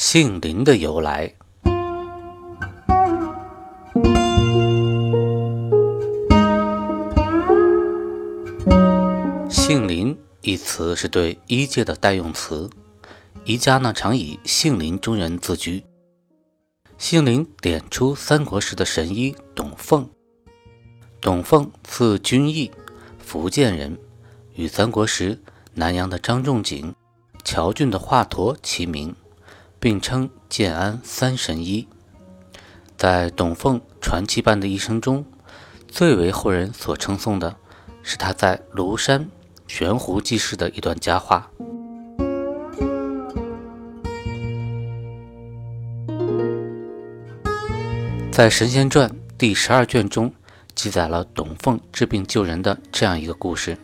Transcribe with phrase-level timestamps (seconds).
[0.00, 1.34] 杏林的由来。
[9.50, 12.70] 杏林一词是对医界的代用词，
[13.44, 15.82] 医家呢常以杏林中人自居。
[16.96, 20.08] 杏林点出三国时的神医董奉。
[21.20, 22.70] 董奉字君义，
[23.18, 23.98] 福建人，
[24.54, 25.40] 与三国时
[25.74, 26.94] 南阳的张仲景、
[27.42, 29.12] 谯郡的华佗齐名，
[29.78, 31.86] 并称建安三神医。
[32.96, 35.24] 在董奉传奇般的一生中，
[35.86, 37.56] 最为后人所称颂的
[38.02, 39.28] 是他在庐山。
[39.70, 41.50] 悬壶济世的一段佳话，
[48.32, 50.32] 在《神仙传》第十二卷中
[50.74, 53.76] 记载了董奉治病救人的这样一个故事：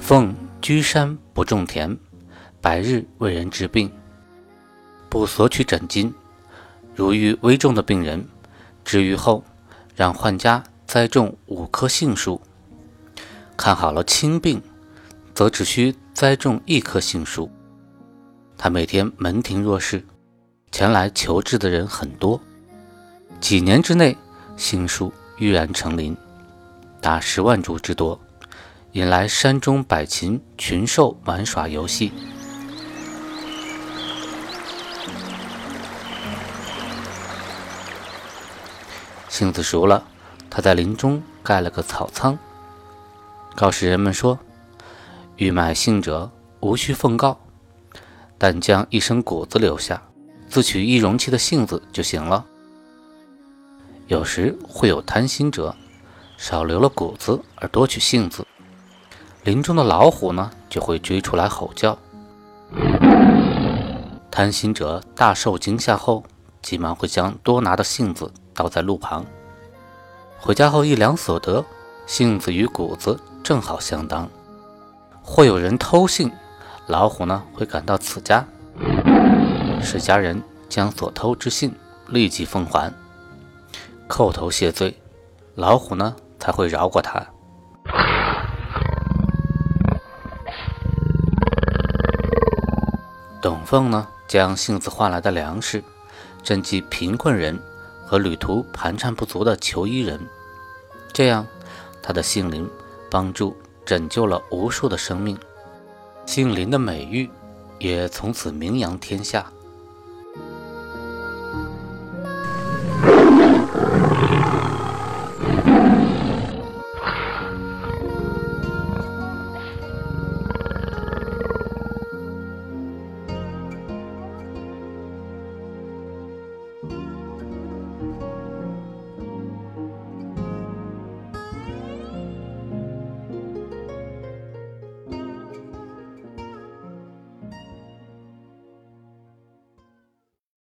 [0.00, 0.34] 奉
[0.68, 1.96] 居山不种田，
[2.60, 3.90] 百日为人治病，
[5.08, 6.12] 不索取诊金。
[6.94, 8.28] 如遇危重的病人，
[8.84, 9.42] 治愈后，
[9.96, 10.62] 让患家。
[10.86, 12.38] 栽种五棵杏树，
[13.56, 14.60] 看好了轻病，
[15.32, 17.50] 则只需栽种一棵杏树。
[18.58, 20.04] 他每天门庭若市，
[20.70, 22.38] 前来求治的人很多。
[23.40, 24.14] 几年之内，
[24.58, 26.14] 杏树郁然成林，
[27.00, 28.20] 达十万株之多，
[28.92, 32.12] 引来山中百禽群兽玩耍游戏。
[39.28, 40.04] 杏子熟了。
[40.50, 42.36] 他在林中盖了个草仓，
[43.54, 44.36] 告示人们说
[45.36, 46.28] ：“欲买杏者，
[46.60, 47.38] 无需奉告，
[48.38, 50.02] 但将一生谷子留下，
[50.48, 52.44] 自取一容器的杏子就行了。”
[54.08, 55.76] 有时会有贪心者，
[56.38, 58.44] 少留了谷子而多取杏子，
[59.44, 61.96] 林中的老虎呢就会追出来吼叫。
[64.30, 66.22] 贪心者大受惊吓后，
[66.60, 69.24] 急忙会将多拿的杏子倒在路旁。
[70.38, 71.64] 回家后一量所得，
[72.06, 74.28] 杏子与谷子正好相当。
[75.22, 76.30] 或有人偷杏，
[76.86, 78.46] 老虎呢会赶到此家，
[79.82, 81.74] 使家人将所偷之杏
[82.08, 82.92] 立即奉还，
[84.08, 84.96] 叩头谢罪，
[85.54, 87.26] 老虎呢才会饶过他。
[93.48, 95.82] 董奉呢将杏子换来的粮食
[96.44, 97.58] 赈济贫困人。
[98.04, 100.20] 和旅途盘缠不足的求医人，
[101.14, 101.46] 这样
[102.02, 102.68] 他的杏林
[103.10, 103.56] 帮助
[103.86, 105.38] 拯救了无数的生命，
[106.26, 107.30] 杏林的美誉
[107.78, 109.50] 也从此名扬天下。